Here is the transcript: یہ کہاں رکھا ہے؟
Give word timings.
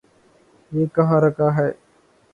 یہ 0.71 0.85
کہاں 0.95 1.19
رکھا 1.21 1.49
ہے؟ 1.57 1.69